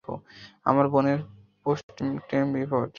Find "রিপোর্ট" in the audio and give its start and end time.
2.55-2.89